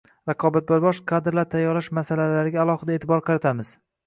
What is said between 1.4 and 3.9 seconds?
tayyorlash masalalariga alohida e’tibor qaratamiz.